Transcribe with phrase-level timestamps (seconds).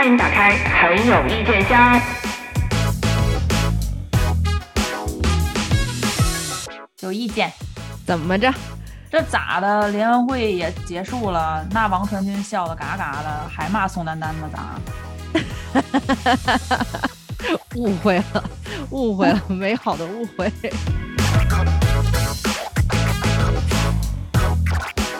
[0.00, 2.00] 欢迎打开很有意见箱。
[7.00, 7.52] 有意见？
[8.06, 8.50] 怎么着？
[9.10, 9.88] 这咋的？
[9.90, 14.48] 联欢会也结束了，那王传君笑的嘎嘎的，还骂宋丹丹呢？
[14.50, 14.80] 咋？
[17.76, 18.42] 误会了，
[18.88, 20.50] 误会了，美好的误会。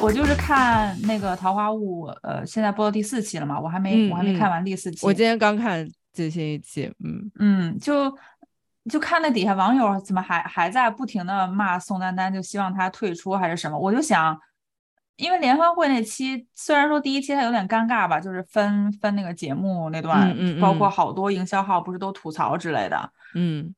[0.03, 5.05] 我就是看那个《桃花坞》，呃，现在播到第四期了嘛，我还没，我还没看完第四期。
[5.05, 8.11] 我今天刚看最新一期，嗯嗯，就
[8.91, 13.79] 就看那底下网友怎么还还在不停的骂宋丹丹，就希望她退出还是什么？
[13.79, 14.39] 我就想，
[15.17, 23.75] 因为联欢会那期虽然说第一期它有点尴尬吧，就是分分那个节目那段，包括好多营销号不是都吐槽之类的，嗯。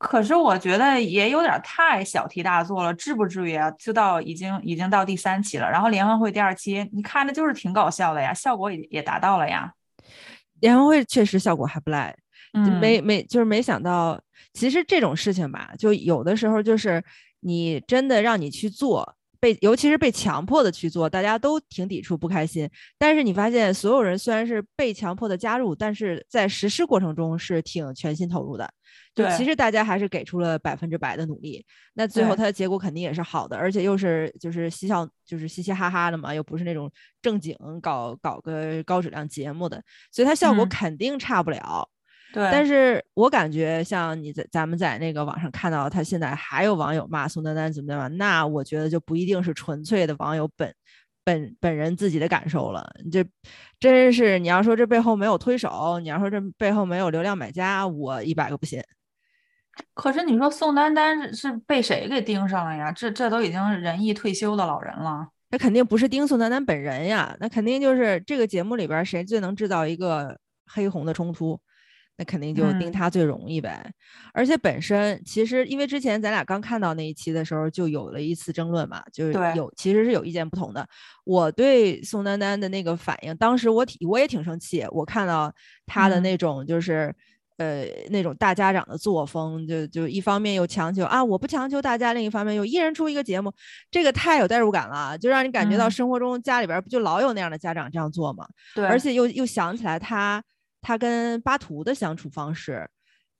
[0.00, 9.70] 可是我觉得也有点太小题大做了，至不至于啊，就到已经已经到第三期了，然后联欢会第二期，你看着就是挺搞笑的呀，效果也也达到了呀。
[10.60, 12.16] 联欢会确实效果还不赖，
[12.80, 14.18] 没没就是没想到，
[14.54, 17.04] 其实这种事情吧，就有的时候就是
[17.40, 19.14] 你真的让你去做。
[19.40, 22.68] 被尤其是被强迫的去做，大家都挺抵触不开心。
[22.98, 28.70] 但是你发现，所有人虽然是被强迫的加入，但是在实施过程中是挺全心投入的。
[29.14, 31.64] 就其实大家还是给出了百分之百的努力。
[31.94, 36.90] 那最后它的结果肯定也是好的，而且又是就是嬉笑，就是嘻嘻哈哈的嘛，又不是那种
[37.22, 39.82] 正经搞搞个高质量节目的，
[40.12, 41.88] 所以它效果肯定差不了。
[42.32, 50.72] 对，但是我感觉像你在咱们在那个网上看到他现在还有网友骂宋丹丹怎么怎么，那我觉得就不一定是纯粹的网友本
[51.24, 52.88] 本本人自己的感受了。
[53.10, 53.24] 这
[53.80, 58.80] 真是你要说这背后没有推手，你要说这背后没有流量买家，我一百个不信。
[59.94, 62.92] 可是你说宋丹丹是被谁给盯上了呀？
[62.92, 71.58] 这这都已经仁义退休的老人了，那肯定不是盯宋丹丹本人呀，那肯定就是这个节目里边谁最能制造一个黑红的冲突。
[72.20, 73.90] 那肯定就盯他最容易呗，
[74.34, 80.86] 而且本身其实因为之前咱俩刚看到那一期的时候，就有了一次争论嘛，就是有其实是有意见不同的。
[81.24, 85.50] 我对宋丹丹的那个反应，当时我挺我也挺生气，我看到
[85.86, 87.10] 他的那种就是
[87.56, 93.50] 呃那种大家长的作风，就就一方面又强求啊我不强求大家，另一方面又一人出一个节目，
[93.90, 98.46] 这个太有代入感了，就让你感觉到生活中家里边不就老有那样的家长这样做吗？
[98.74, 100.42] 对，而且又又想起来他。
[100.82, 102.88] 他跟巴图的相处方式，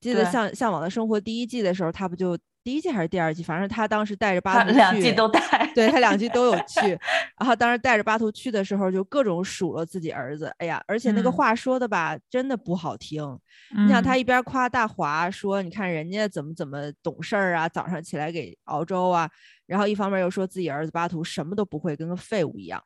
[0.00, 3.42] 记得向《向往的生活》第一季的时候，他不就第一季还是第二季？
[3.42, 5.40] 反正他当时带着巴图去，两季都带，
[5.74, 6.98] 对他两季都有 去。
[7.38, 10.54] 然后当时带着巴图去的时候，就各种数落自己儿子。
[10.58, 13.38] 哎呀，而且那个话说的吧，真的不好听。
[13.74, 19.28] 你想他一边夸大华说，你看人家怎么怎么懂事儿啊，早上起来给熬粥啊，
[19.66, 22.82] 然后一方面又说自己儿子巴图什么都不会，跟个废物一样。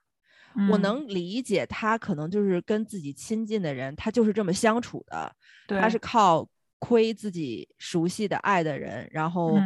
[0.70, 5.34] 我能理解他可能就是跟自己亲近的人，他就是这么相处的。
[5.66, 6.48] 他是靠
[6.78, 9.58] 亏自己熟悉的爱的人，然后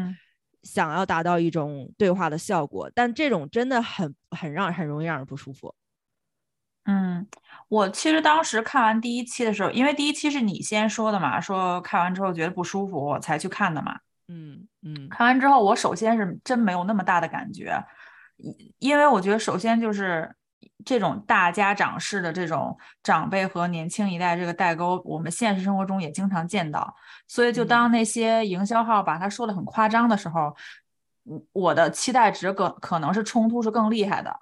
[0.63, 2.91] 想要达到一种对话的效果。
[2.95, 5.75] 但这种真的很很让很容易让人不舒服。
[6.85, 7.27] 嗯，
[7.69, 14.01] 我其实当时看完第一期的时候，因为第一期是你先说的嘛，说看完之后觉得不舒服，我才去看的嘛。
[14.29, 17.79] 嗯嗯，看完之后，我首先是真没有那么大的感觉，
[18.79, 20.35] 因为我觉得首先就是。
[20.85, 26.95] 这种大家长式的这种长辈和年轻一代这个代沟，我们现实生活中也经常见到。
[27.27, 30.57] 所以，就当那些营销号把他说的很夸张的时候，
[31.53, 34.41] 我的期待值更可能是冲突是更厉害的。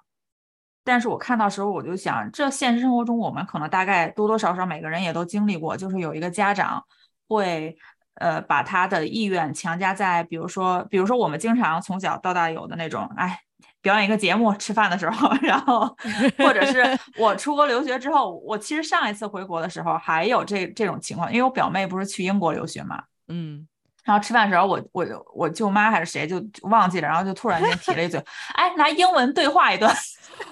[0.83, 6.83] 但是我看到时候，我就想，这现实生活中我们可能大概多多少少每个人也都经历过，就是有一个家长
[7.27, 7.77] 会
[8.15, 13.41] 呃把他的意愿强加在，比如说，比如说我们经常从小到大有的那种，哎。
[13.87, 15.87] 表演一个节目，吃饭的时候， 然后
[16.37, 16.83] 或者是
[17.17, 23.65] 我出国留学之后，我其实上一次回国的时候还有这这种情况，因为我表妹不是去英国留学嘛，嗯，
[24.03, 28.21] 然后吃饭的时候，我我我舅妈还是谁就忘记了，然后就突然间提了一嘴，
[28.55, 29.95] 哎，拿英文对话一段，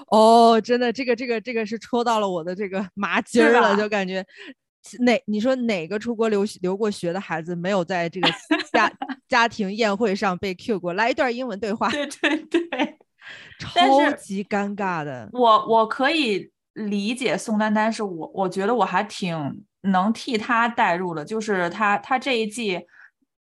[0.07, 4.25] 哦，真的，这个这个这个是戳到了我的这个麻筋了，就感觉
[4.99, 8.29] 哪你说哪个出国留留过学的孩子没有在这个
[8.71, 8.89] 家
[9.27, 11.89] 家庭宴会上被 Q 过来一段英文对话？
[11.89, 12.97] 对对对。
[13.59, 22.85] 超级尴尬的，我我可以理解宋丹丹，是我我觉得我还挺能替她代入的，就是她她这一季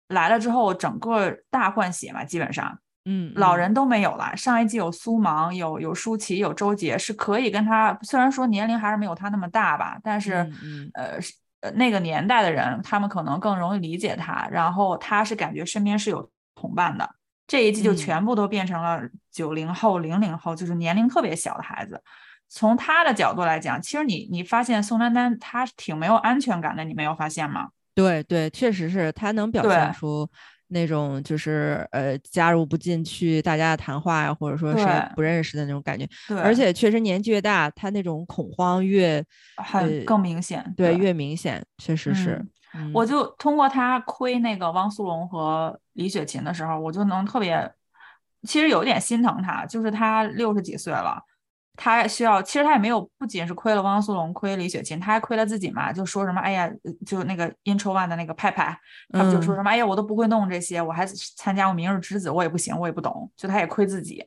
[0.07, 4.35] 来了之后，整个大换血嘛，基本上，嗯，老人都没有了。
[4.37, 10.33] 上一季有苏芒，有有舒淇，有周杰，是可以跟他，虽然说年龄还是没有他那么大吧，但是
[10.93, 11.19] 呃
[11.61, 17.09] 呃那个年代的人，他们可能更容易理解他，然后他是感觉身边是有同伴的。
[17.45, 19.01] 这一季就全部都变成了
[19.39, 22.01] 九零后、零零后，就是年龄特别小的孩子，
[22.49, 27.69] 从他的角度来讲，其实你你发现宋丹丹她挺没有安全感的，你没有发现吗？
[27.95, 30.29] 对对，确实是他能表现出
[30.67, 36.05] 那种就是呃加入不进去大家的谈话呀，或者说谁不认识的那种感觉。
[36.27, 39.23] 对，而且确实年纪越大，他那种恐慌越
[39.55, 40.73] 很更明显。
[40.75, 42.45] 对，越明显，确实是。
[42.93, 47.69] 我就通过他亏那个汪苏泷和李雪琴的时候，我就能特别，
[48.43, 51.21] 其实有点心疼他，就是他六十几岁了。
[51.81, 55.93] 他需要，其实他也没有，不仅是亏了汪苏泷，亏李雪琴，他还亏了自己嘛。
[55.93, 56.69] 就说什么，哎呀，
[57.05, 58.77] 就那个 intro one 的那个派派，
[59.13, 64.25] 他们就说什么，哎呀，我都不会弄这些，我还参加过明日之子，我也不行，我也不懂，就他也亏自己。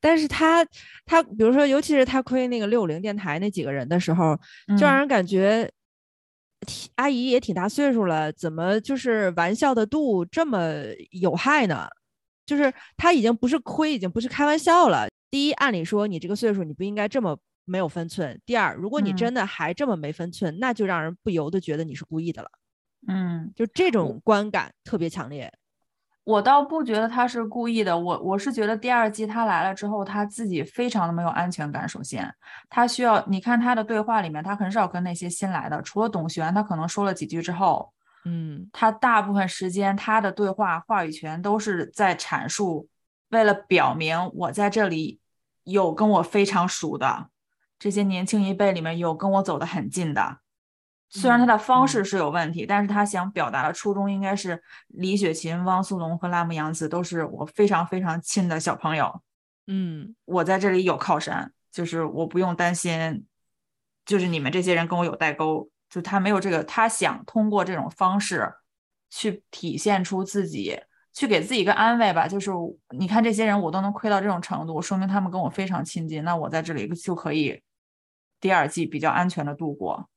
[0.00, 0.66] 但是他，
[1.04, 4.34] 他比如说，尤其是他亏那个六五零电台那几个人的时候，
[4.78, 5.70] 就让人感觉，
[6.94, 10.58] 阿姨也挺大岁数了，怎么就是玩笑的度这么
[11.10, 11.88] 有害呢？
[12.46, 15.06] 就是他已经不是亏，已经不是开玩笑了。
[15.30, 18.40] 第一，按理说你这个岁数，你不应该这么没有分寸。
[18.44, 22.48] 第二，如果你真的还这么没分寸，那就让人不由得觉得你是故意的了。
[23.08, 25.52] 嗯，就这种观感特别强烈。
[26.24, 31.86] 我倒不觉得他是故意的，我我是觉得第二季他来了之后，他自己非常的没有安全感。
[31.86, 32.34] 首先，
[32.70, 37.92] 他需要你看他的对话里面，他很少跟那些新来的，除了董璇，他可能说了几句之后，
[38.24, 42.88] 嗯，他大部分时间他的对话话语权都是在阐述，
[43.28, 45.20] 为了表明我在这里。
[45.66, 47.30] 有跟我非常熟的
[47.78, 50.40] 这些年轻一辈里面有跟我走得很近的，
[51.08, 59.22] 虽然他的方式是有问题，但是他想表达的初衷应该是李雪琴、汪苏泷和辣目洋子都是我非常非常亲的小朋友。
[59.66, 63.24] 嗯，我在这里有靠山，就是我不用担心，
[64.04, 68.52] 就是你们这些人跟我有代沟，就他没有这个，他想通过这种方式
[69.08, 70.80] 去体现出自己。
[71.16, 72.50] 去给自己一个安慰吧，就是
[72.90, 77.62] 你看这些人我都能亏到这种程度，说明他们跟我非常亲近，那我在这里就可以
[78.40, 80.08] 第二季比较安全的度过。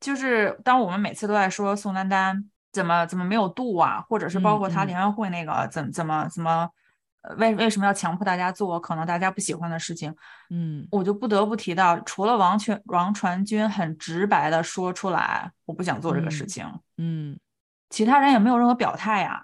[0.00, 6.68] 就是当我们每次都在说宋丹丹怎么怎么没有度啊，或者是包括他联欢会那个怎怎么怎么
[7.38, 10.14] 为为什么要强迫大家做可能大家不喜欢的事情，
[10.50, 16.66] 嗯，我就不得不提到，除了王全王传君很直白的说出来我不想做这个事情，
[16.98, 17.38] 嗯，
[17.90, 19.42] 其他人也没有任何表态呀。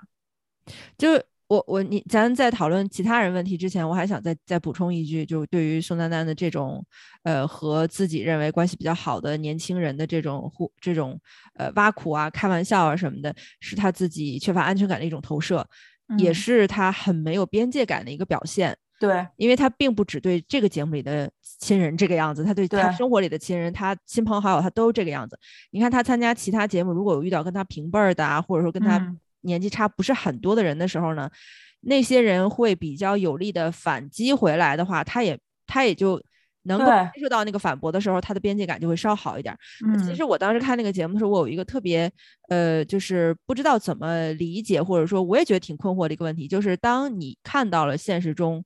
[0.99, 1.11] 就
[1.49, 6.85] 我我你咱在讨论其他人问题之前，我还想再再补充一句，就对于宋丹丹的这种
[7.25, 11.21] 呃和自己认为关系比较好的年轻人的这种互这种
[11.55, 15.67] 呃挖苦啊、开玩笑啊什么的，是他自己缺乏安全感的一种投射，
[16.19, 18.77] 也是他很没有边界感的一个表现。
[18.99, 25.39] 对，因为他并不只对这个节目里的亲人这个样子，他对他生活里的亲人、他亲朋好友，他都这个样子。
[25.71, 29.15] 你看他参加其他节目，如果有遇到跟他平辈儿的啊，或者说跟他。
[29.43, 31.27] 年纪差不是很多的人的时候呢，
[31.81, 36.23] 那些人会比较有力的反击回来的话，他也他也就
[36.62, 39.57] 能够接受到那个反驳的时候，他的边界感就会稍好一点。
[40.07, 42.11] 其实我当时看那个节目的时候，我有一个特别
[42.49, 48.65] 呃，就是不知道怎么理解，或者说我也觉得挺困惑的一个问题，就是当你看到了现实中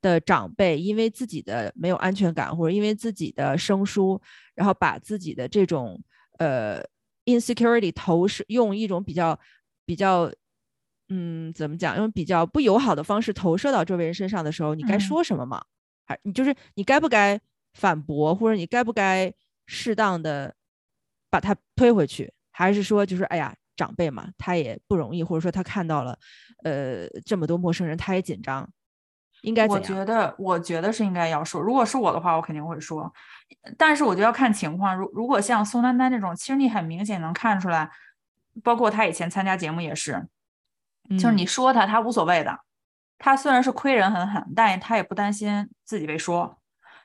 [0.00, 4.20] 的长辈因为自己的没有安全感，或者因为自己的生疏，
[4.54, 6.00] 然后把自己的这种
[6.38, 6.82] 呃
[7.24, 9.38] insecurity 投射用一种比较。
[9.84, 10.30] 比较，
[11.08, 11.96] 嗯，怎么讲？
[11.96, 15.60] 用比较不友好的方式投射到周围人身上的时候，你该说什么吗？
[16.12, 17.40] 还你就是你该不该
[17.74, 19.32] 反驳，或者你该不该
[19.66, 20.54] 适当的
[21.30, 22.32] 把他推回去？
[22.50, 26.18] 还是说，就是哎呀，长辈嘛，他也不容易，或者说他看到了，
[26.64, 28.68] 呃，这么多陌生人，他也紧张，
[29.40, 29.66] 应该？
[29.66, 31.60] 我觉得，我觉得是应该要说。
[31.60, 33.12] 如果是我的话，我肯定会说。
[33.78, 34.94] 但是我觉得要看情况。
[34.96, 37.90] 如如果像宋丹丹这种，其实你很明显能看出来。
[38.62, 40.28] 包括他以前参加节目也是，
[41.18, 42.58] 就是你说他，他无所谓的。
[43.22, 46.58] 他虽然是亏人很狠，但他也不担心自己被说。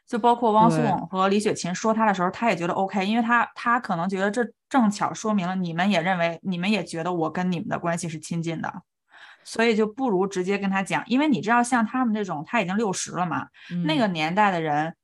[0.08, 8.74] 就包括汪苏泷和李雪琴说他的时候，他也觉得 OK，因为他他可能觉得这正巧说明了你们也认为，你们也觉得我跟你们的关系是亲近的，
[9.44, 13.48] 所以就不如直接跟他讲，因为你知道，像他们这种他已经六十了嘛，
[13.86, 14.96] 那个年代的人。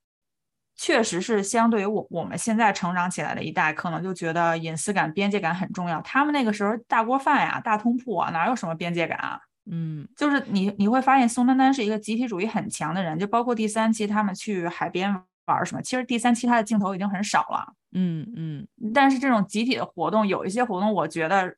[0.76, 6.02] 确实是相对于我我们现在成长起来的一代，可能就觉得隐私感、边界感很重要。
[6.02, 9.40] 他们那个时候大锅饭呀、大通铺啊，哪有什么边界感啊？
[9.70, 17.74] 嗯，就是你你会发现宋丹丹是一个集体主义很强的人，就包括第三期他们去海边玩什么，其实第三期他的镜头已经很少了。
[17.94, 21.56] 嗯嗯，但是这种集体的活动，有一些活动，我觉得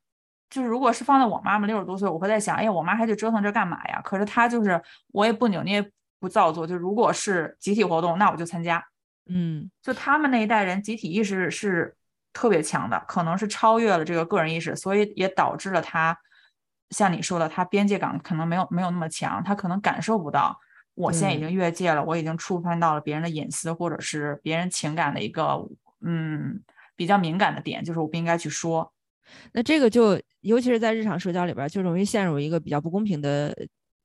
[0.50, 4.02] 就是如果是放在我妈妈六十多岁，我会在想，哎呀，我妈还去折腾这干嘛呀？
[4.04, 4.82] 可是她就是
[5.14, 8.86] 我也不扭捏不造作，就如果是集体活动，那我就参加。
[9.28, 11.96] 嗯，就他们那一代人集体意识是
[12.34, 16.16] 特别强的，可能是超越了这个个人意识，所以也导致了他
[16.92, 20.58] 像你说的，他边界感可能没有没有那么强，他可能感受不到
[20.94, 25.58] 我现在已经越界了，我已经触犯到了别人的隐私或者是别人情感的一个
[26.06, 26.62] 嗯
[26.96, 28.94] 比较敏感的点，就是我不应该去说。
[29.52, 33.54] 那这个就尤其是在日常社交里边儿，就容易陷入一个比较不公平的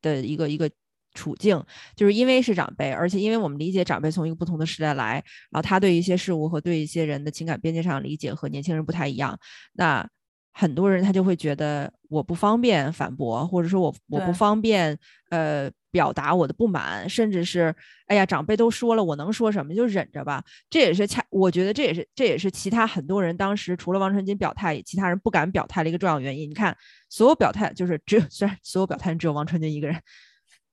[0.00, 0.68] 的一个一个
[1.12, 1.62] 处境，
[1.94, 9.38] 就是因为是长辈，而且因为我们理解长辈从一个不同的时代来，然后他对一些事物和对一些人的情感边界上理解和年轻人不太一样，
[9.74, 10.08] 那
[10.52, 14.98] 很多人他就会觉得我不方便反驳，或者说我我不方便
[15.30, 17.74] 呃表达我的不满，甚至是
[18.06, 20.44] 哎呀长辈都说了，我能说什么就忍着吧。
[20.68, 26.50] 这也是恰我觉得这也是这也是其他很多人当时除了王传君表态，其他人不敢表态的一个重要原因。
[26.50, 26.76] 你看，
[27.08, 29.96] 所有表态就是只有 虽然所有表态人只有王传君一个人，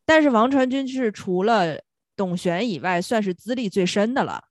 [0.05, 1.79] 但是王传君是除了
[2.15, 4.43] 董璇以外算是资历最深的了，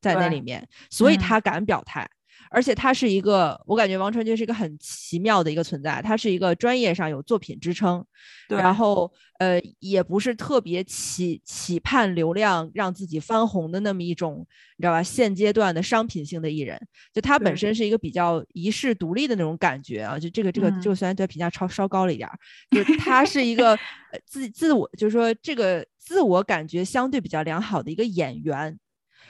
[0.00, 2.08] 在那里面，所以嗯他敢表态。
[2.50, 8.04] 而且他是一个，我感觉王传君是一个很奇妙的一个存在，他是一个专业上有作品支撑，
[8.48, 15.02] 对，然后呃也不是特别期期盼流量让自己翻红的那么一种，你知道吧？
[15.02, 16.80] 现阶段的商品性的艺人，
[17.12, 20.80] 就他本身是一个比较遗世独立的那种感觉啊，就这个这个嗯。
[20.80, 22.38] 这个虽然对他评价超稍高了一点儿，
[22.70, 23.72] 就他是一个
[24.12, 28.78] 呃自自我，就是说这个自我感觉相对比较良好的一个演员，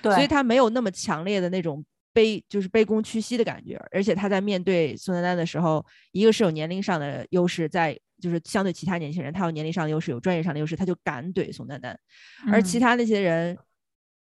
[0.01, 3.77] 对，所以他没有那么强烈的那种卑，就是卑躬屈膝的感觉。
[3.91, 11.99] 而且他在面对宋丹丹的时候，一个是有年龄上的优势，在就是相对其他年轻人，他有年龄上的优势，有专业上的优势，他就敢怼宋丹丹。
[12.53, 13.57] 而其嗯他那些人，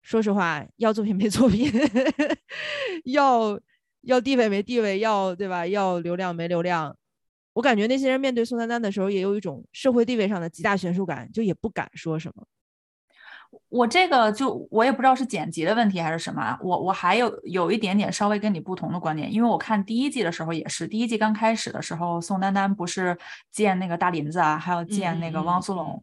[0.02, 1.72] 说实话，要作品没作品，
[3.06, 3.60] 要
[4.02, 5.66] 要地位没地位，要对吧？
[5.66, 6.96] 要流量没流量。
[7.54, 12.46] 我感觉那些人面对宋丹丹的时候，也有一种社会地位上的极大悬殊感，就也不敢说什么。
[13.70, 23.18] 我这个就我也不知道是剪辑的问题还是什么啊，我我还有有一点点稍微跟你不同的观点，因为我看第一季的时候也是，第一季刚开始的时候，宋丹丹不是
[23.52, 26.02] 见那个大林子啊，还有见那个汪苏泷，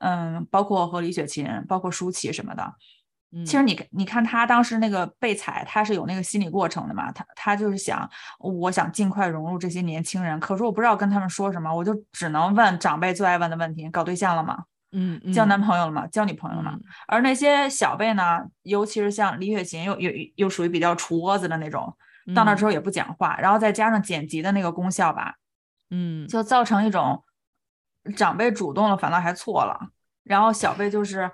[0.00, 2.74] 嗯，包括和李雪琴，包括舒淇什么的。
[3.32, 8.08] 嗯，其实你你看他当时那个被踩，他是有那个心理过程的嘛，他他就是想，
[8.38, 14.64] 我想尽快融入这些年轻人，可是我不知道跟他们说什么，我就只能问长辈最爱问的问题：搞对象了吗？
[14.98, 16.06] 嗯嗯交男朋友了嘛？
[16.06, 16.72] 交女朋友了嘛？
[16.72, 21.94] 嗯而那些小辈呢，尤其是像李雪琴，又又又属于比较杵窝子的那种，
[22.34, 25.34] 到那之后也不讲话，然后再加上剪辑的那个功效吧，
[25.90, 27.22] 嗯，就造成一种
[28.16, 29.90] 长辈主动了反倒还错了，
[30.24, 31.30] 然后小辈就是。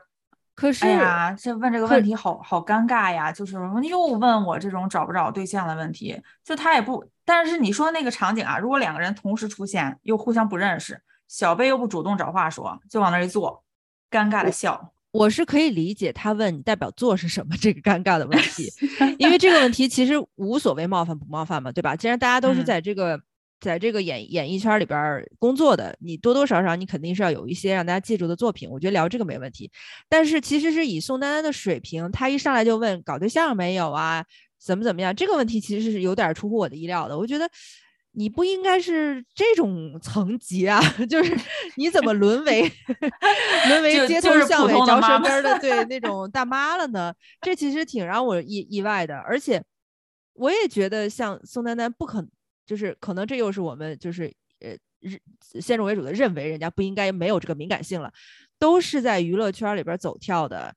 [0.55, 3.33] 可是哎呀，这问这个问题好好尴尬呀！
[3.33, 3.57] 就是
[3.89, 11.01] 又问我这种找不找对象的问题，就他也不，但是你说那个场景啊，如果两个人同时出现，又互相不认识，
[11.33, 13.65] 小贝又不主动找话说，就往那儿一坐，
[14.11, 14.93] 尴尬的笑。
[15.13, 18.71] 我是可以理解他问你代表作是什么这个尴尬的问题，
[19.19, 21.97] 因为这个问题其实无所谓冒犯不冒犯嘛，对吧？
[21.97, 23.19] 既然大家都是嗯在这个、
[23.61, 29.71] 在这个演演艺圈里边儿工作的，你多多少少你肯定是要有一些让大家记住的作品，我觉得聊这个没问题。
[30.11, 34.23] 但是其实是以宋丹丹的水平，她一上来就问搞对象没有啊，
[34.63, 37.17] 怎么怎么样，这个问题其实是有点儿出乎我的意料的。
[37.17, 37.49] 我觉得
[38.15, 41.35] 你不应该是这种层级啊， 就是
[41.77, 42.71] 你怎么沦 为
[43.69, 47.15] 沦为街头巷尾嚼舌根儿的对 那种大妈了呢？
[47.41, 49.63] 这其实挺让我意意外的，而且
[50.35, 52.27] 我也觉得像宋丹丹不可，
[52.67, 55.19] 就是可能这又是我们就是呃日
[55.61, 58.13] 先入为主的认为人家不应该没有这个敏感性了，
[58.59, 60.75] 都是在娱乐圈里边走跳的。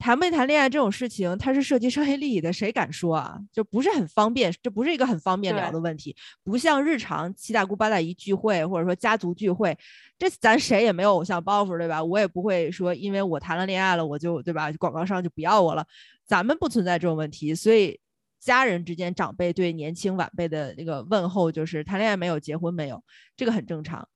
[0.00, 3.38] 谈没谈恋爱这种事情，它是涉及商业利益的，谁敢说啊？
[3.52, 9.76] 就不是很方便，这不是一个很方便聊的问题，不像日常七大姑八大姨聚会或者说家族聚会，
[10.18, 12.02] 这咱谁也没有偶像包袱，对吧？
[12.02, 14.72] 我也不会说因为我谈了恋爱了，我就对吧？
[14.78, 15.86] 广告商就不要我了，
[16.24, 18.00] 咱们不存在这种问题，所以
[18.40, 23.04] 家人之间长辈对年轻晚辈的那个问候就是谈恋爱没有，结婚没有，
[23.36, 24.08] 这个很正常。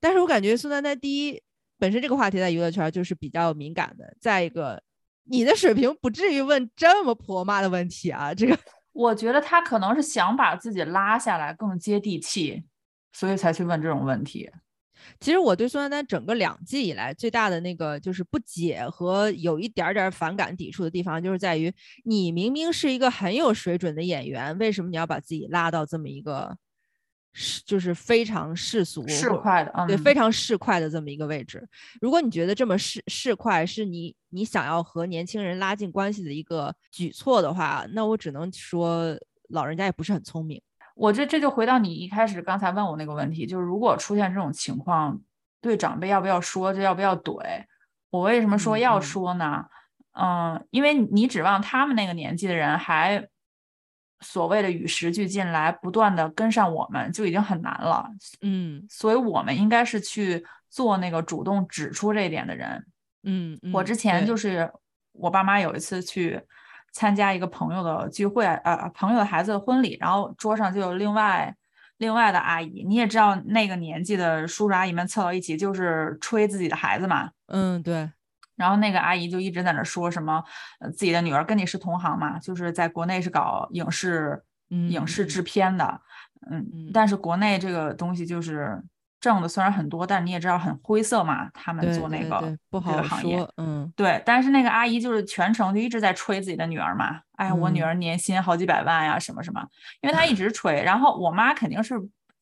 [0.00, 1.42] 但是我感觉宋丹丹第一
[1.78, 4.82] 本身这个话题在娱乐圈就是比较敏感的，再一个。
[5.30, 8.34] 你的水平不至于问这么婆妈的问题啊！
[8.34, 8.58] 这个，
[8.92, 12.64] 我觉得他可能是想把自己拉下来，更接地气，
[13.12, 14.50] 所以才去问这种问题。
[15.18, 21.72] 其实我对宋丹丹整个两季以来最大的那个就是不解和有一点点反感抵触的地方，就是在于
[22.04, 26.56] 你明明是一个很有水准的演员，为什么你要把自己拉到这么一个
[27.32, 31.66] 是就是非常世俗、市侩的，嗯，对，非常市侩的这么一个位置。
[32.00, 39.16] 如果你觉得这么市市侩是你你想要和年轻人拉近关系的一个举措的话，那我只能说
[39.48, 40.60] 老人家也不是很聪明。
[40.96, 45.18] 我这这就回到你一开始刚才问我那个问题，就是如果出现这种情况，
[45.60, 47.64] 对长辈要不要说，就要不要怼？
[48.10, 49.64] 我为什么说要嗯嗯说呢？
[50.12, 53.26] 嗯，因为你指望他们那个年纪的人还
[54.20, 58.08] 所谓的与时俱进来，不断的跟上我们，就已经很难了。
[58.42, 62.86] 嗯所以我们应该是去做那个主动指出这一点的人。
[63.22, 64.70] 嗯，我之前就是
[65.12, 66.40] 我爸妈有一次去
[66.92, 71.54] 参加一个朋友的聚会，呃，朋友的孩子的婚礼，然后桌上就有另外
[71.98, 78.10] 另外的阿姨，你也知道那个年纪的叔叔阿姨们凑到一起就是吹自己的孩子嘛，嗯对，
[78.60, 80.44] 然后那个阿姨就一直在那说什么，
[80.80, 86.00] 呃，自己的女儿跟你是同行嘛，就是在国内是搞影视影视制片的，
[86.50, 88.80] 嗯嗯，但是国内这个东西就是
[89.18, 93.48] 挣的虽然很多，但是你也知道很灰色嘛，他们做那个对对不这好个行业。
[93.56, 93.92] 嗯。
[93.96, 97.86] 对，但是那个阿姨就是全程就一直在吹自己的女儿嘛，哎，我女嗯。
[97.86, 99.66] 儿年薪好几百万呀，什么什么，
[100.00, 101.96] 因为她一直吹，然后我妈肯定是，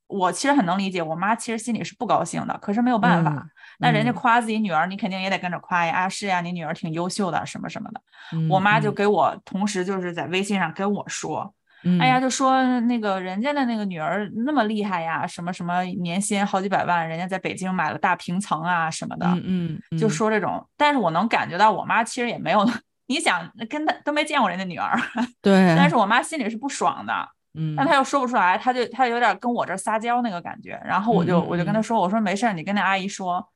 [0.07, 4.15] 我其实很能理解，我妈其实心里是不高兴的，可是没有办法，嗯那人家嗯。
[4.15, 8.01] 夸自己女儿，你肯定也得跟着夸呀，啊是呀，你女儿挺优秀的，什么什么的，
[8.49, 11.55] 我妈就给我同时就是在微信上跟我说，
[12.01, 12.23] 哎呀，嗯。
[12.23, 20.11] 就说那个人家的那个女儿那么厉害呀，什么什么年薪好几百万，人家在北京买了大平层啊什么的，嗯嗯，就嗯。
[20.11, 20.67] 说这种。
[20.77, 22.69] 但是我能感觉到我妈其实也没有，
[23.07, 24.99] 你想跟她都没见过人家女儿，
[25.41, 27.13] 对，但是我妈心里是不爽的，
[27.55, 27.77] 嗯。
[27.77, 30.81] 但她又说不出来，她就她有点跟我这撒娇那个感觉。
[30.85, 33.49] 然后我就我就跟她说，我说没事儿，你跟那阿姨说。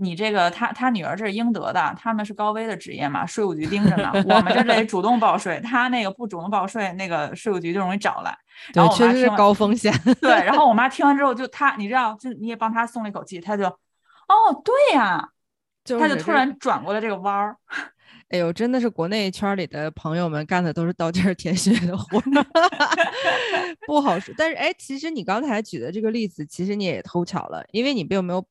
[0.00, 4.12] 你这个他他女儿这是应得的，他们是高危的职业嘛，税务局盯着呢。
[4.26, 8.36] 我们这得主动报税，他那个不主动报税，那个税务局就容易找来。
[8.74, 15.30] 然对，确实是后我妈听完高风险，对，然后我妈 听完之后就她，你知道，就你也帮她松了一口气，她就，哦，对呀，
[15.84, 17.56] 就她就突然转过了这个弯儿。
[18.28, 22.46] 哎呦，真的是国内圈儿里的朋友们干的都是刀尖儿舔血的活儿，
[23.86, 24.34] 不好说。
[24.36, 28.44] 但是哎，其实你刚才举的这个例子，其实你也偷巧了，因为你并没有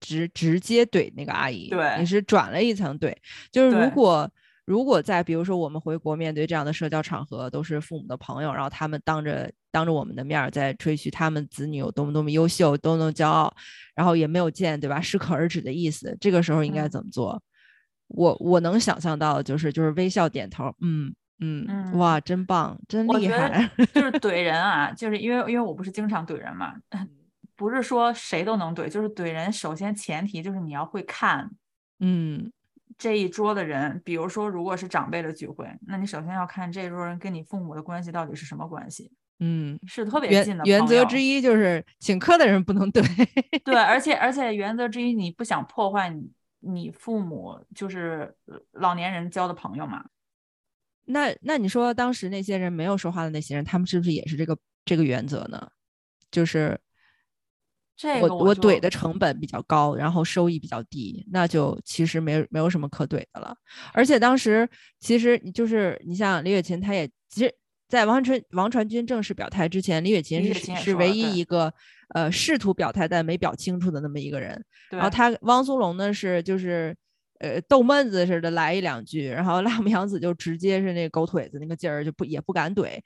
[0.00, 3.14] 直直接怼那个阿姨，对你是转了一层怼。
[3.50, 4.30] 就是如果
[4.64, 13.52] 如果在比如说我们回国面对这样的社交场合，都是父母的朋友，然后他们当着当着我们的面儿在吹嘘他们子女有多么多么优秀，多么骄傲，
[13.94, 17.42] 然后也没有见对吧适可而止的意思，这个时候应该嗯怎么做？
[18.08, 26.74] 我我能想象到的就是就是微笑点头，嗯嗯，嗯哇，真棒，真厉害，就是怼人啊， 就是因为因为我不是经常怼人嘛，
[27.58, 31.50] 不是说谁都能怼，就是怼人，首先前提就是你要会看
[31.98, 32.52] 嗯
[32.96, 39.76] 这一桌的人，比如说如果是长辈的聚会，那你首先要看这一桌人跟你父母的关系到底是什么关系，嗯。
[39.88, 43.02] 是特别近的原则之一就是请客的人不能怼，
[43.64, 50.04] 对，而且 而且原则之一，你不想破坏你你父母就是呃老年人交的朋友嘛？
[51.06, 55.68] 那那你说当时那些人没有说话的那些人，他们是不是也是这个这个原则呢？
[56.30, 56.87] 就是我
[57.98, 63.52] 这个就我怼的成本比较高，然后收益比较低，那就其实没没有什么可怼的了。
[63.92, 64.66] 而且当时
[65.00, 67.52] 其实你就是你像李雪琴，她也其实，
[67.88, 71.74] 在王传王传君正式表态之前，李雪琴是是唯一一个
[72.14, 74.64] 呃试图表态但没表清楚的那么一个人。
[74.90, 76.96] 然后他汪苏泷呢是就是
[77.40, 83.00] 呃逗闷子似的来一两句，然后 辣目洋子就直接是那狗腿子那个劲儿就不也不敢怼，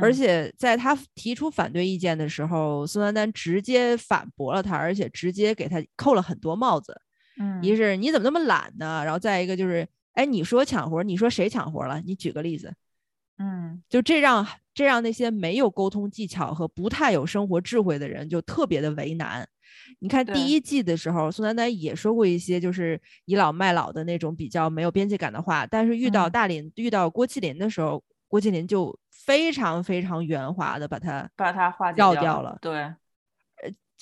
[0.00, 6.98] 而嗯且在他提出反对意见的时候，宋丹丹直接反驳了他，而且直接给他扣了很多帽子。
[7.38, 9.02] 嗯一是你怎么那么懒呢？
[9.04, 12.00] 然后再一个就是，哎，你说抢活儿，你说谁抢活儿了？
[12.00, 12.72] 你举个例子。
[13.36, 19.46] 嗯就这让这让那些没有沟通技巧和不太有生活智慧的人就特别的为难。
[19.98, 32.58] 你看第一季的时候，宋丹丹也说过一些就是倚老卖老的那种比较没有边界感的话，但是遇到嗯大林、遇到郭麒麟的时候，郭麒麟就非常非常圆滑的把它把它化解掉绕掉了。
[32.60, 32.94] 对，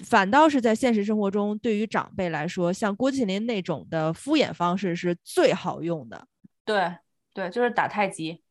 [0.04, 6.26] 反倒是在现实生活中，对于长辈来说，像郭麒麟那种的敷衍方式是最好用的。
[6.64, 6.96] 对
[7.34, 8.42] 对，就是打太极。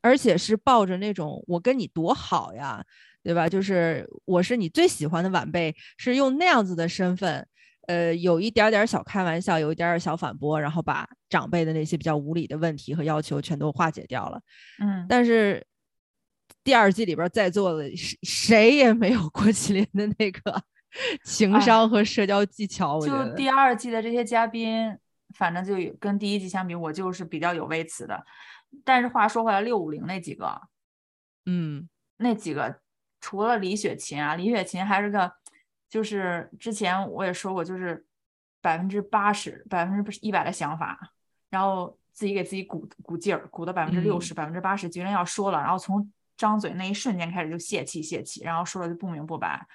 [0.00, 2.84] 而且是抱着那种我跟你多好呀，
[3.22, 3.48] 对吧？
[3.48, 7.44] 就是我是你最喜欢的晚辈，是用那样子的身份，
[7.88, 14.40] 呃，有一点儿点儿小开玩笑，有一点点儿小反驳，然后把长辈的那些比较无理的问题和要求全都化解掉了。
[14.80, 15.66] 嗯，但是
[16.64, 20.62] 第二季里边儿在座的谁谁也没有郭麒麟的那个
[21.24, 23.34] 情哎商和社交技巧，就。
[23.34, 24.96] 第二季的这些嘉宾，
[25.34, 28.24] 反正就有跟第一季相比，我就是比较有微词的。
[28.84, 30.60] 但是话说回来，六五零那几个，
[31.46, 32.80] 嗯那几个
[33.20, 35.32] 除了李雪琴啊，李雪琴还是个，
[35.88, 38.04] 就是之前我也说过，就是
[38.60, 41.12] 百分之八十、百分之一百的想法，
[41.48, 49.66] 然后自己给自己鼓鼓劲儿，鼓到百分之六十、百分之八十，决定要说了，然后从张嘴那一瞬间开始就泄气泄气，然后说的就不明不白。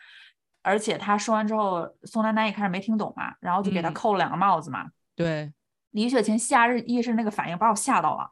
[0.64, 4.88] 而且他说完之后，宋丹丹一开始没听懂嘛，然后就给他嗯扣了两个帽子嘛。
[5.16, 5.54] 对
[5.92, 8.32] 李雪琴下日意识那个反应把我吓到了。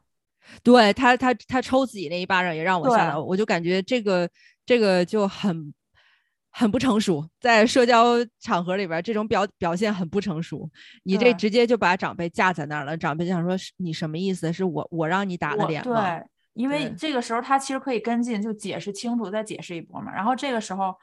[0.63, 4.27] 对，他他他抽自己那一巴掌也让我吓到，我就感觉这个
[4.65, 5.71] 这个就很
[6.49, 10.69] 很不成熟，在社交场合里边，这种表表现很不成熟。
[11.03, 14.51] 你这直接就把长辈架在那儿了，长辈就想说你什么意思？
[14.51, 16.17] 是我我让你打的脸吗？
[16.17, 20.13] 对，因为这个时候他其实可以跟进，就解释清楚，再解释一波嘛。
[20.13, 20.97] 然后这个时候，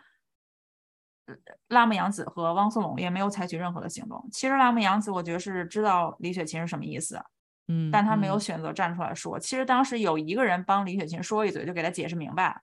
[1.27, 1.35] 呃
[1.69, 4.29] 拉木阳子和汪苏泷也没有采取任何的行动。
[4.33, 7.21] 其实拉木阳子我觉得是知道李雪琴是什么意思，
[7.69, 9.39] 嗯，但他没有嗯选择站出来说。
[9.39, 12.63] 其实当时有一个人帮李雪琴说一嘴，就给他解释明白。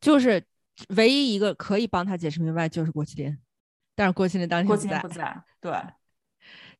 [0.00, 0.44] 就是
[0.90, 3.38] 唯一一个可以帮他解释明白就是郭麒麟，
[3.94, 5.72] 但是郭麒麟当天郭麒麟不在，对，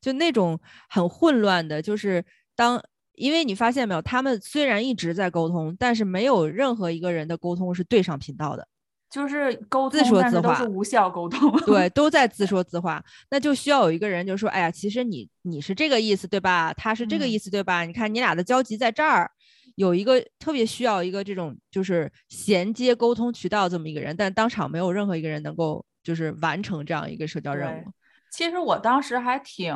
[0.01, 2.83] 就那种很混乱的，就是当
[3.17, 8.67] 因为你发现没有，他们虽然一直在沟通，但是没有任何一个人的沟通是对上频道的，
[9.11, 11.51] 就是沟自通，说自话是无效沟通。
[11.63, 16.73] 对， 都在自说自话，那就需要有一个人就说，哎呀，其实你你是这个意思对吧？
[16.75, 17.83] 他是这个嗯意思对吧？
[17.85, 19.31] 你看你俩的交集在这儿，
[19.77, 27.85] 有一个特别需要一个这种就是衔接沟通渠道这么一个人，但当场没有任何一个人能够就是完成这样一个社交任务。
[28.31, 29.75] 其实我当时还挺，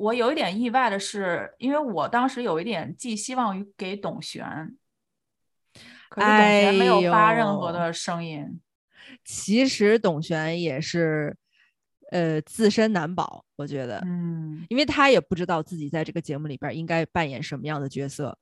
[0.00, 4.44] 我有一点意外的是，因为我当时有一点寄希望于给董璇，
[6.08, 8.60] 可是董璇没有发任何的声音。
[9.24, 11.36] 其实董璇也是，
[12.10, 18.38] 呃，自身难保，我觉得，嗯，因为他也不知道自己在这个节目里边应该扮演什么样的角色。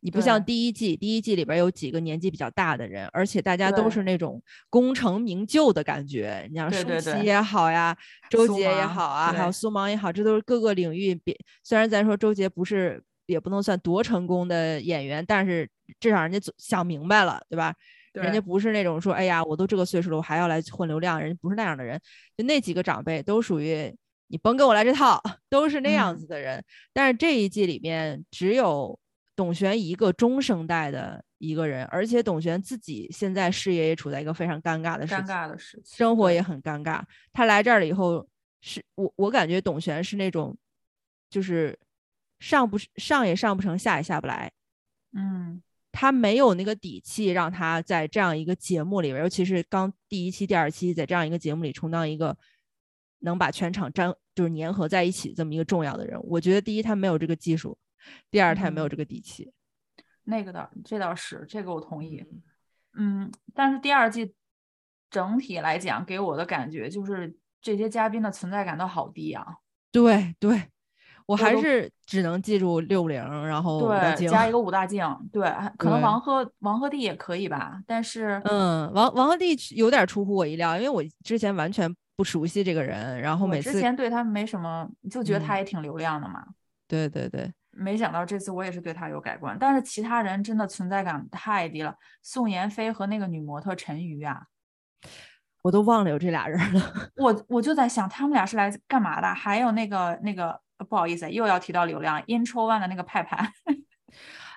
[0.00, 6.46] 你不像第一季，第一季里边有几个年纪比较大的人，而且大家都是那种功成名就的感觉。
[6.50, 7.96] 你像舒淇也好呀，
[8.30, 11.36] 周杰也好啊，还有苏芒也好，这都是各个领域别。
[11.62, 15.68] 虽然咱说周杰不是，也不能算多成功的演员，但是
[16.00, 17.74] 至少人家总想明白了，对吧？
[18.14, 21.98] 人家不是那种说，哎呀，我都这个岁数了，我还要来混流量，人家不是那样的人。
[22.36, 23.90] 就那几个长辈都属于
[24.26, 25.18] 你甭跟我来这套，
[25.48, 26.62] 都是那样嗯子的人。
[26.92, 28.98] 但是这一季里面只有
[29.42, 37.02] 董璇一个中生代的一个人，而且董璇自己现在事业也处在一个非常尴尬的时尴期，尬的事情，生活也很尴尬。
[37.32, 38.24] 他来这儿了以后，
[38.60, 40.56] 是我我感觉董璇是那种，
[41.28, 41.76] 就是
[42.38, 44.52] 上不上也上不成，下也下不来。
[45.12, 52.38] 嗯，他没有那个底气，让他在这样一个节目里边，尤其是刚第一期、第二期，在这样一个节目里充当一个
[53.18, 56.28] 能把全场粘就是粘合在一起这么一个重要的人物。
[56.30, 57.76] 我觉得第一他没有这个技术，
[58.30, 59.52] 第二他也没有嗯这个底气。
[60.24, 62.24] 那个倒这倒是，这个我同意。
[62.30, 62.42] 嗯
[62.94, 64.34] 嗯，但是第二季
[65.10, 69.46] 整体来讲给我的感觉就是这些嘉宾的存在感都好低啊。
[69.90, 70.68] 对对，
[71.26, 75.42] 我还是只能记住六零，然后对，加一个武大靖，对，
[75.78, 86.44] 可能王鹤王鹤棣也可以吧，但是嗯，王王鹤棣有点出乎我意料，因为我之前完全不熟悉这个人，然后每次之前对他没什么，就觉得他嗯也挺流量的嘛。
[86.86, 91.94] 对对对，没想到这次我也是对他有改观，但是其他人真的存在感太低了。
[92.22, 94.42] 宋妍霏和那个女模特陈瑜啊，
[95.62, 96.92] 我都忘了有这俩人了。
[97.16, 99.34] 我我就在想他们俩是来干嘛的？
[99.34, 103.52] 还有那个那个呃不好意思，又要提到流量，Intro One 的那个派派，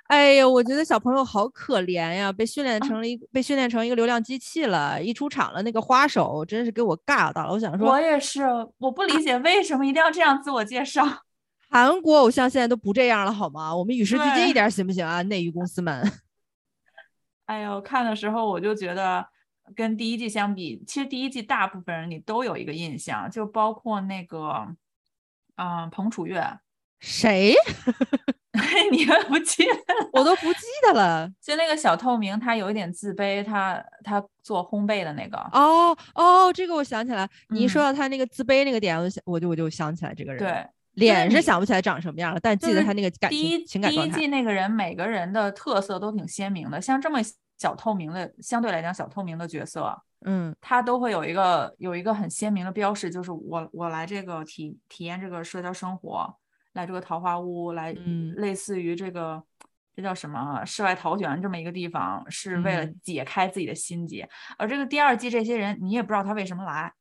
[0.08, 5.02] 哎呀，我觉得小朋友好可怜呀，被训练成了一被训练成一个流量机器了。
[5.02, 7.54] 一出场了，那个花手真是给我尬到了。
[7.54, 8.44] 我想说我，也是，
[8.78, 11.25] 我不理解为什么一定要这样自我介绍。
[11.76, 13.76] 韩国偶像现在都不这样了好吗？
[13.76, 15.22] 我们与时俱进一点行不行啊？
[15.24, 16.10] 内娱公司们。
[17.48, 19.28] 哎呦，看的时候我就觉得
[19.76, 24.66] 跟第一季相比，其实第一季大部分人你都有一个印象，就包括那个，
[25.58, 26.42] 嗯、彭楚月，
[27.02, 27.54] 谁？
[28.90, 30.10] 你还不记得？
[30.14, 31.30] 我都不记得了。
[31.42, 44.10] 就那个小透明，他有一点自卑，他他做烘焙的那个，哦哦，这个我想起来，你一说嗯到他那个自卑那个点，我就想我就我就想起来这个人。，对，脸是想不起来长什么样了，但记得他那个感第情一第一。
[44.10, 47.20] 季那个人，每个人的特色都挺鲜明的，像这么
[47.58, 56.36] 小透明的，相对来讲小透明的角色，嗯他都会有一个有一个很鲜明的标识，就是我我来这个体体验这个社交生活，
[56.74, 59.42] 来这个桃花坞，来嗯类似于这个
[59.96, 64.28] 这叫什么世外桃源这么一个地方，是为了嗯解开自己的心结。
[64.58, 66.94] 而这个第二季这些人，你也不知道他为什么来，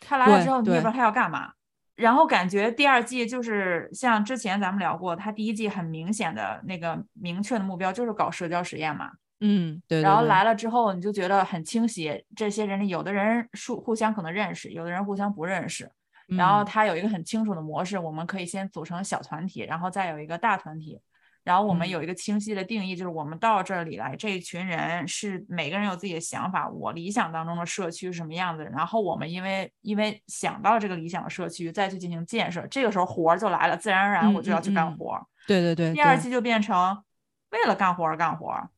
[0.00, 1.52] 他来了之后你也不知道他要干嘛。
[1.96, 9.10] 然后感觉第二季就是像之前咱们聊过，他第一季很明显的那个明确的目标就是搞社交实验嘛。
[9.40, 15.90] 嗯，对对对然后来了之后，你就觉得很清晰，这些人里有的人互互相可能认识，有的人互相不认识。
[16.26, 20.98] 然后嗯他有一个很清楚的模式，我们可以先组成小团体，然后再有一个大团体。
[21.44, 26.68] 然后我们嗯有一个清晰的定义，就是我们到这里来，这一群人是每个人有自己的想法。
[26.68, 28.64] 我理想当中的社区是什么样子？
[28.72, 35.22] 然后我们因为因为想到这个理想的社区，再去进行建设，这个时候活儿就来了，自然而然嗯我就要去干活儿。
[35.46, 37.02] 对对对，对第二期就变成
[37.50, 38.70] 为了干活而干活儿。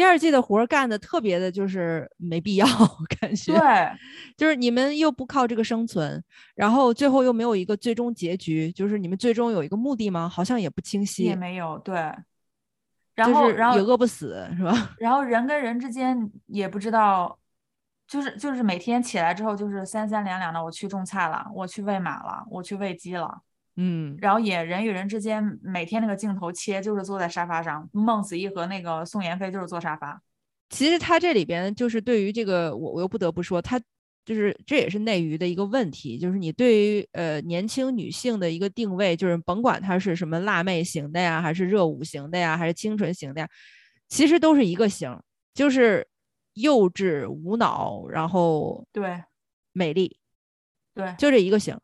[0.00, 2.66] 第二季的活儿干的特别的，就是没必要，
[3.20, 3.92] 感觉对，
[4.34, 10.26] 就是你们又不靠这个生存，然后最后又没有一个最终结局，就是你们最终有一个目的吗？
[10.26, 11.94] 好像也不清晰，也没有对。
[13.14, 14.72] 然后，然后也饿不死，是吧？
[14.98, 17.38] 然后人跟人之间也不知道，
[18.08, 23.42] 就是就是每天起来之后就是三三两两的，我去种菜了，我去喂马了，我去喂鸡了，
[23.82, 30.20] 嗯，然后也人与人之间每天那个镜头切就是坐在沙发上，孟子义和那个宋妍霏就是坐沙发，
[30.68, 33.80] 其实他这里边就是对于这个，我我又不得不说，他
[34.26, 43.48] 就是这也是内娱的一个问题，就是你对于呃年轻女性的一个定位，就是甭管她是什么辣妹型的呀，还是热舞型的呀，还是清纯型的呀，
[44.08, 45.18] 其实都是一个型，
[45.54, 46.06] 就是
[46.52, 49.22] 幼稚无脑，然后对。
[49.72, 50.18] 美丽，
[50.94, 51.14] 对。
[51.16, 51.78] 就这一个型，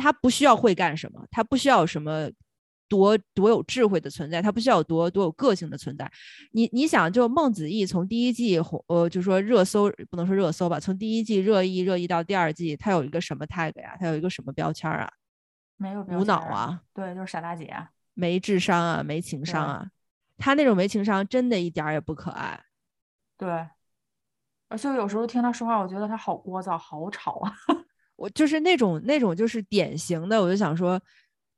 [0.00, 2.30] 她不需要会干什么，他不需要什么
[2.88, 6.10] 多多有智慧的存在，他不需要多多有个性的存在。
[6.52, 13.96] 你你想，就孟子义从第一季红，呃，就说热搜不能说热搜吧，从第一季热议热议到第二季，他有一个什么 tag 呀？
[14.00, 15.12] 他有一个什么标签啊？
[15.76, 17.72] 没有标无脑，啊，对，就是傻大姐，
[18.14, 19.86] 没智商啊，没情商啊。
[20.36, 22.64] 他那种没情商，真的一点儿也不可爱。
[23.36, 23.68] 对。
[24.68, 27.52] 而且有时候听他说话，我觉得他好聒噪，好吵啊。
[28.20, 31.00] 我就是那种那种就是典型的，我就想说，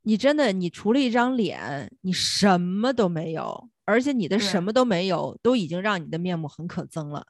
[0.02, 7.26] 你真的你除了一张脸，你什么都没有，而且你的什么都没有，都已经让你的面目很可憎了，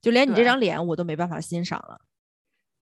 [0.00, 2.00] 就连你这张脸我都没办法欣赏了。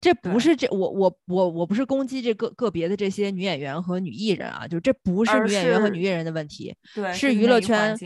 [0.01, 7.97] 这不是这我我我我不是攻击这个个别的这些女演员和女艺人啊，就这不是女演员和女艺人的问题，对，是娱乐圈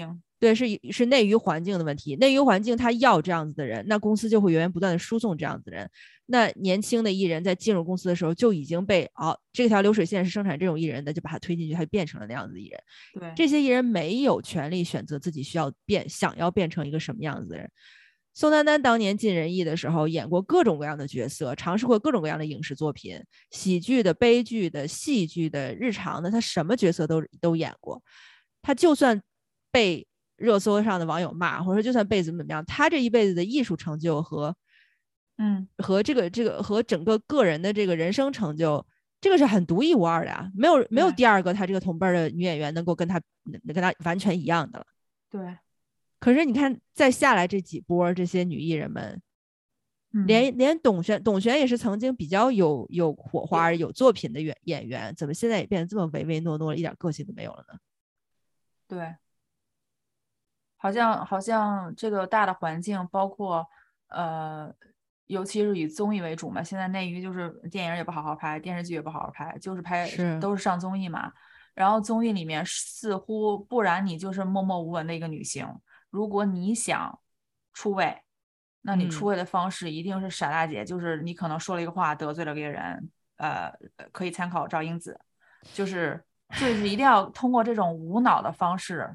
[0.40, 2.16] 对，是是内娱环境的问题。
[2.16, 5.90] 内娱环境他要这样子的人，那公司就会源源不断的输送这样子的人。
[6.30, 12.78] 那年轻的艺人在进入公司的时候就已经被哦、这条流水线是生产这种艺人的，就把他推进去，他就变成了那样子的艺人。
[13.18, 17.70] 对这些艺人没有权利选择自己需要变，想要变成一个什么样子的人。
[18.34, 23.18] 宋丹丹当年进人艺的时候，演过各种各样的角色，尝试过各种各样的影视作品，
[23.50, 28.02] 喜剧的、悲剧的、戏剧的、日常的，她什么角色都都演过。
[28.60, 29.20] 她就算
[29.72, 34.54] 被热搜上的网友骂，或者说就算被怎么怎么样，她这一辈子的艺术成就和
[35.38, 38.84] 嗯，和这个这个和整个个人的这个人生成就，
[39.20, 44.86] 这个是很独一无二的啊，没有没有第二个他这个同辈儿的女演员能够跟他能跟他完全一样的了。
[45.30, 45.56] 对，
[46.20, 49.22] 可是你看，再下来这几波这些女艺人们，
[50.12, 50.26] 嗯。
[50.26, 57.78] 连连董璇，董璇也是曾经比较有有火花、有作品的演演员，怎么现在也变得这么唯唯诺诺，一点个性都没有了呢？
[58.88, 59.14] 对，
[60.76, 63.66] 好像好像这个大的环境，包括
[64.08, 64.74] 呃，
[65.28, 66.62] 尤其是以综艺为主嘛。
[66.62, 71.32] 现在内娱就是电影也不好好拍，电视剧也不好好拍，就是拍是都是上综艺嘛。
[71.74, 75.64] 然后综艺里面似乎不然你就是默默无闻的一个女星，
[76.10, 77.16] 如果你想
[77.72, 78.20] 出位，
[78.82, 83.72] 那你出嗯位的方式一定是傻大姐，就是你可能说了一个话得罪了别人，呃，
[84.10, 85.20] 可以参考赵英子，
[85.72, 86.20] 就是
[86.52, 89.14] 就是一定要通过这种无脑的方式，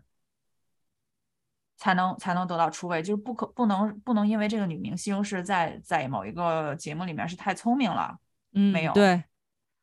[1.84, 8.18] 才能才能得到出位，就是不可不能不能因为这个女明星是在在某一个节目里面是太聪明了，
[8.54, 9.22] 嗯，没有对，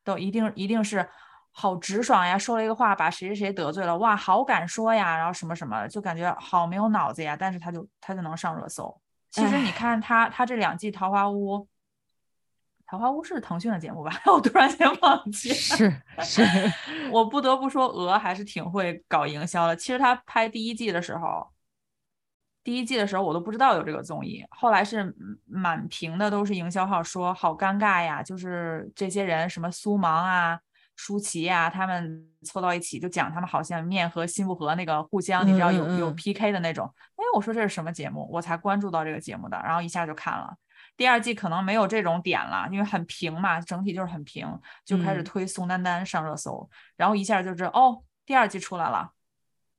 [0.03, 1.07] 都一定一定是
[1.53, 8.99] 好直爽呀，说了一个话把谁谁谁得罪了，哇，好敢说呀，然后什么什么，就感觉好没有脑子呀，但是他就他就能上热搜。
[9.31, 11.57] 其实你看他他这两季《桃花坞》，
[12.87, 14.11] 《桃花坞》是腾讯的节目吧？
[14.25, 15.55] 我突然间忘记了。
[15.55, 16.43] 是是，
[17.13, 19.77] 我不得不说，鹅还是挺会搞营销的。
[19.77, 21.47] 其实他拍第一季的时候，
[22.63, 30.61] 第一季的时候我都不知道有这个综艺，后来是嗯满屏的都是营销号说好尴尬呀，就是这些人什么苏芒啊、
[30.95, 36.93] 舒淇呀，他们凑到一起就讲他们好像面和心不和那个互相，你知道有有 PK 的那种。
[37.17, 38.29] 哎，我说这是什么节目？
[38.31, 40.55] 我才关注到这个节目的，然后一下就看了。
[40.99, 44.47] 第二季可能没有这种点了，因为很平嘛，整体就是很平，
[44.85, 49.13] 就开始嗯推宋丹丹上热搜，然后一下就是哦，第二季出来了。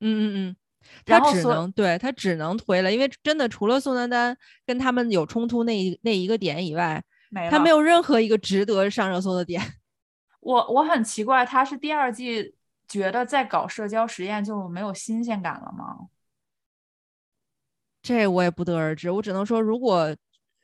[0.00, 0.56] 嗯嗯。
[1.04, 7.48] 他只能对他只能推了，因为真的除了宋丹丹跟他们有冲突那一那一个点以外，没。
[7.50, 9.62] 他没有任何一个值得上热搜的点。
[10.40, 12.54] 我我很奇怪，他是第二季
[12.88, 16.08] 觉得在搞社交实验就没有新鲜感了吗？
[18.02, 20.14] 这我也不得而知，我只能说，如果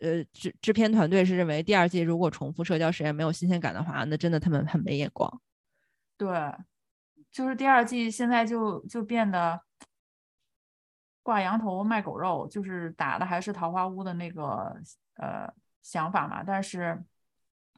[0.00, 5.40] 呃制制片团队是认为第二季如果重复社交实验没有新鲜感的话，那真的他们很没眼光。
[6.16, 6.28] 对，
[7.30, 9.60] 就是第二季现在就就变得
[11.28, 14.74] 挂羊头卖狗肉，就是打的还是桃花坞的那个
[15.16, 15.46] 呃
[15.82, 16.98] 想法嘛，但是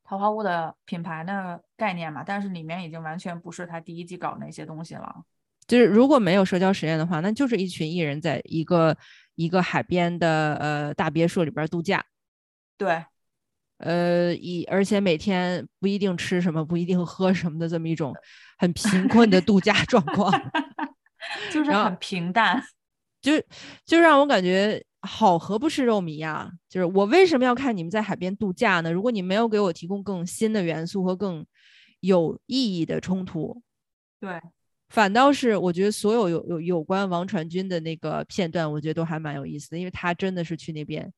[0.04, 5.24] 桃花坞的品牌的概念嘛，但是里面已经完全不是他第一季搞那些东西了。
[5.66, 8.96] 就是如果没有社交实验的话，那就是一群艺人在一个
[9.34, 12.04] 一个海边的呃大别墅里边度假，
[12.78, 13.04] 对，
[13.78, 18.14] 呃，一而且每天不一定吃什么，不一定喝什么的这么一种
[18.58, 20.30] 很贫困的度假状况，
[21.50, 22.62] 就是很平淡。
[23.20, 23.32] 就
[23.84, 26.50] 就让我感觉好何不吃肉糜呀？
[26.68, 28.92] 就是我为什么要看你们在海边度假呢？
[28.92, 31.44] 如果你没有给我提供更新的元素和更
[32.00, 33.62] 有意义的冲突，
[34.20, 34.40] 对，
[34.88, 41.12] 反倒是我觉得所有有有有关王传君的那个片段，我觉得都还蛮有意思的，因为他真的是去那边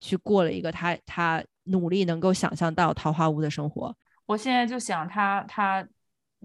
[0.00, 3.94] 去过了一个他他努力能够想象到桃花坞的生活。
[4.26, 5.86] 我现在就想他他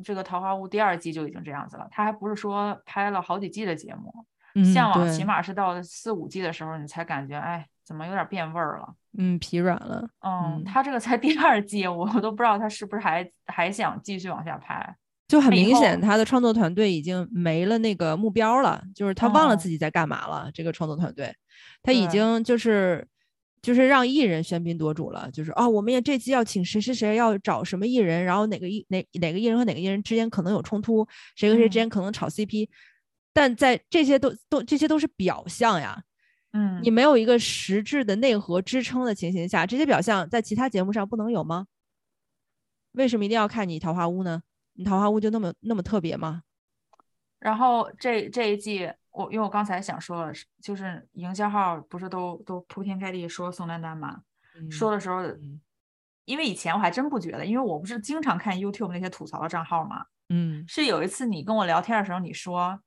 [0.04, 4.26] 这个《桃花坞》第二季就已经这样子了，他还不是说拍了好几季的节目，嗯，
[4.64, 8.94] 向往起码是到了四五季的时候，你才感觉哎，怎么有点变味儿了。
[9.18, 10.08] 嗯疲软了。
[10.22, 14.96] 嗯，嗯他这个才第二季，我都不知道他是不是还还想继续往下拍。
[15.28, 20.52] 就很明显，他的创作团队已经没了那个目标了，就是他忘了哦自己在干嘛了。
[20.54, 21.34] 这个创作团队，
[21.82, 23.08] 他已经就是
[23.60, 32.70] 就是让艺人喧宾夺主了，就是哦，我们也这期要请谁谁谁，要找什么艺人，然后哪个艺哪哪个艺人和哪个艺人之间可能有冲突，谁和谁之嗯间可能炒 CP，、
[33.36, 36.02] 但在这些都都这些都是表象呀，
[36.54, 41.68] 嗯，你没有一个实质的内核支撑的情形下，这些表象在其他节目上不能有吗？
[42.94, 44.42] 为什么一定要看你《桃花坞》呢？
[44.76, 46.44] 你《桃花坞》就那么那么特别吗？
[47.40, 54.22] 然后这这一季，我因为我刚才想说了，是就是营销号不是都都铺天盖地说宋丹丹嘛，
[54.72, 55.60] 说的时候，嗯
[56.24, 62.80] 因为以前我还真不觉得，因为我不是经常看 YouTube 那些吐槽的账号嘛，嗯是有一次你跟我聊天的时候，你说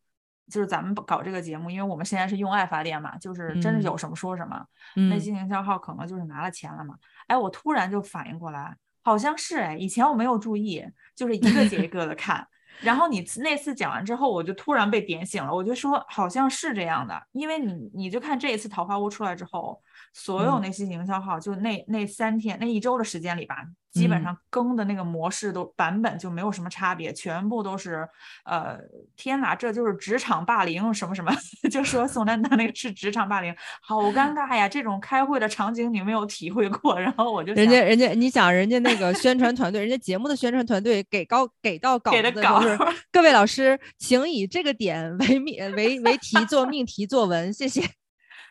[0.51, 4.65] 就是咱们搞这个节目，因为我们现在是用爱发电嘛，就是真是有嗯什么说什么，
[4.97, 6.95] 嗯，那些营销号可能就是拿了钱了嘛。
[7.27, 10.85] 哎，我突然就反应过来，好像是哎，以前我没有注意，
[11.15, 12.47] 就是一个接一个的看。
[12.81, 19.83] 然后你那次讲完之后，我就突然被点醒了，我就说好像是这样的，因为你你就看这一次《桃花坞》出来之后，
[20.19, 28.07] 所有嗯那些营销号，就那那三天那一周的时间里吧，基本嗯上更的那个模式都版本就没有什么差别，全部都是
[28.45, 28.77] 呃，
[29.17, 31.33] 天哪，这就是职场霸凌什么什么，
[31.71, 34.69] 就说宋丹丹那个是职场霸凌，好尴尬呀！
[34.69, 47.83] 这种开会的场景你没有体会过，然后我就人家人家，你想人家那个宣传团队，人家节目的宣传团队给高给到稿给的稿子的都是各位老师，请以这个点为命为为题做命题作文，谢谢。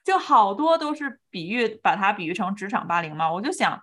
[0.07, 3.29] 就好多都是比喻，把它比喻成职场霸凌嘛。
[3.29, 3.77] 我就想，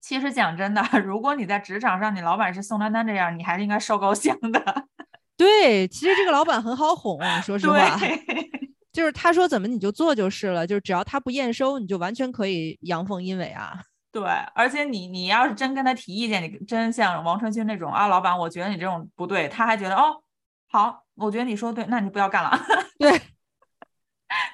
[0.00, 4.86] 其实讲真的， 如果你在职场上，你老板是宋丹丹这样，你还是应该烧高香的。
[5.38, 7.96] 对，其实这个老板很好哄，说实话，
[8.92, 13.78] 就是他说怎么你就做就是了，就是只要他不验收，你就完全可以阳奉阴违啊。
[14.10, 20.20] 对，而且你你要是真跟他提意见，你真像王传君那种啊，老板，我觉得你这种不对，他还觉得哦
[20.68, 22.58] 好，我觉得你说对，那你不要干了。
[22.98, 23.20] 对，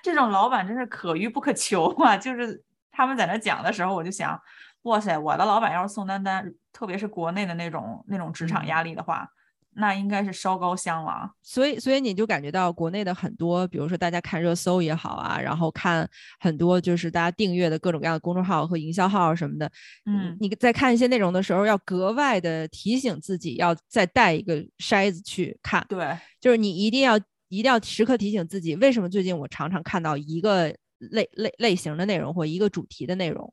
[0.03, 2.17] 这种老板真是可遇不可求啊！
[2.17, 4.39] 就是他们在那讲的时候，我就想，
[4.83, 9.29] 哇塞，我的老板要是宋丹丹，特别是国内的那种那种职场嗯压力的话，
[9.75, 11.31] 那应该是烧高香了啊。
[11.43, 16.09] 所以，所以你就感觉到国内的很多，比如说大家看热搜也好啊，然后看
[16.41, 19.71] 很多就是大家订阅的各种各样的公众号和营销号什么的，
[20.05, 27.19] 嗯你在看一些内容的时候，要格外的提醒自己，要再带一个筛子去看，对，就是你一定要
[27.53, 33.53] 一定要时刻提醒自己，为什么最近我常常看到一个类类类型的内容或一个主题的内容，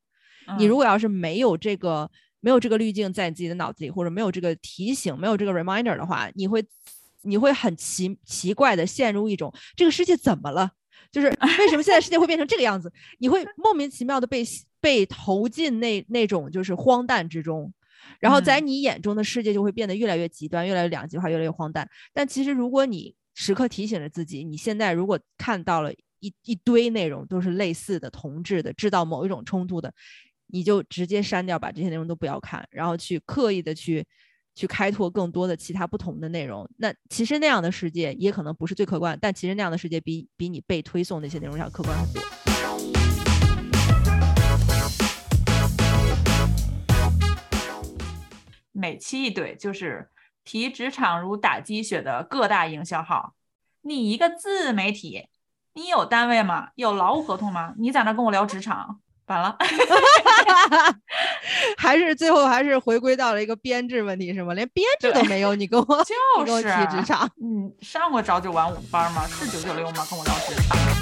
[0.58, 2.10] 你如嗯果要是没有这个
[2.40, 6.66] 没有这个滤镜在你自己的脑子里，或者没有这个提醒，没有这个 reminder 的话，你会
[7.24, 10.72] 你会很奇奇怪的陷入一种这个世界怎么了？
[11.12, 11.28] 就是
[11.60, 12.90] 为什么现在世界会变成这个样子？
[13.18, 14.46] 你会莫名其妙的被
[14.80, 17.74] 被投进那那种就是荒诞之中，
[18.22, 21.90] 然后在嗯你眼中的世界就会变得越来越极端，越来越两极化，越来越荒诞。
[22.14, 29.94] 但其实如果你时刻提醒着自己，你现在如果看到了一一堆内容都是类似的、同质的，制造某一种冲突的，
[30.48, 34.06] 你就直接删掉，把这些内容都不要看，然后去刻意的去
[34.56, 36.70] 去开拓更多的其他不同的内容。
[36.76, 42.22] 那其实那样的世界也可能不是最客观，但其实那样的世界比比你被推送那些内容要客观很多。
[48.74, 50.10] 每期一怼，就是
[50.50, 53.36] 提职场如打鸡血的各大营销号。
[53.82, 55.28] 你一个自媒体，
[55.76, 56.70] 你有单位吗？
[56.74, 57.76] 有劳务合同吗？
[57.78, 59.56] 你在那跟我聊职场，完了。
[61.78, 64.56] 还是最后还是回归到了一个编制问题，是吗？
[64.56, 66.04] 连编制都没有，你跟我
[66.44, 67.30] 就是啊提职场。
[67.40, 69.28] 嗯，上过朝九晚五班吗？
[69.28, 70.04] 是九九六吗？
[70.10, 70.99] 跟我聊职场。